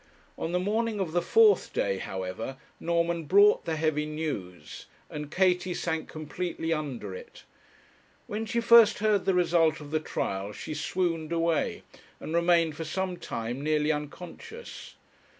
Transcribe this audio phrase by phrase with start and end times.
[0.35, 5.75] On the morning of the fourth day, however, Norman brought the heavy news, and Katie
[5.75, 7.43] sank completely under it.
[8.25, 11.83] When she first heard the result of the trial she swooned away,
[12.19, 14.95] and remained for some time nearly unconscious.